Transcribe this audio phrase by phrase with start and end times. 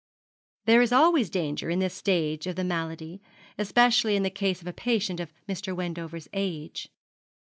[0.65, 3.21] 'There is always danger in this stage of the malady,
[3.59, 5.75] especially in the case of a patient of Mr.
[5.75, 6.89] Wendover's age.